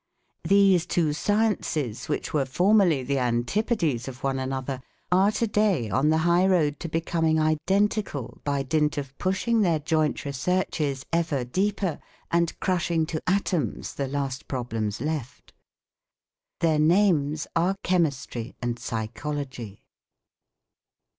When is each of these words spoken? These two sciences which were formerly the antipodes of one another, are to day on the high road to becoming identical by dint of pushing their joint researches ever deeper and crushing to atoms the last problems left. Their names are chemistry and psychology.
These 0.45 0.87
two 0.87 1.13
sciences 1.13 2.09
which 2.09 2.33
were 2.33 2.47
formerly 2.47 3.03
the 3.03 3.19
antipodes 3.19 4.07
of 4.07 4.23
one 4.23 4.39
another, 4.39 4.81
are 5.11 5.31
to 5.33 5.45
day 5.45 5.91
on 5.91 6.09
the 6.09 6.17
high 6.25 6.47
road 6.47 6.79
to 6.79 6.89
becoming 6.89 7.39
identical 7.39 8.41
by 8.43 8.63
dint 8.63 8.97
of 8.97 9.15
pushing 9.19 9.61
their 9.61 9.77
joint 9.77 10.25
researches 10.25 11.05
ever 11.13 11.43
deeper 11.43 11.99
and 12.31 12.59
crushing 12.59 13.05
to 13.05 13.21
atoms 13.27 13.93
the 13.93 14.07
last 14.07 14.47
problems 14.47 15.01
left. 15.01 15.53
Their 16.61 16.79
names 16.79 17.45
are 17.55 17.75
chemistry 17.83 18.55
and 18.59 18.79
psychology. 18.79 19.85